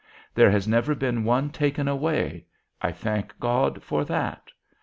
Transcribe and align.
There 0.33 0.49
has 0.49 0.67
never 0.67 0.95
been 0.95 1.25
one 1.25 1.51
taken 1.51 1.87
away: 1.87 2.45
I 2.81 2.91
thank 2.91 3.39
God 3.39 3.83
for 3.83 4.03
that. 4.05 4.49